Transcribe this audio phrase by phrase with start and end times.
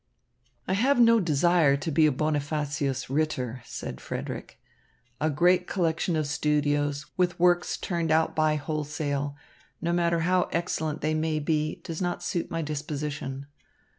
[0.67, 4.59] "I have no desire to be a Bonifacius Ritter," said Frederick.
[5.19, 9.35] "A great collection of studios, with works turned out by wholesale,
[9.79, 13.45] no matter how excellent they may be, does not suit my disposition.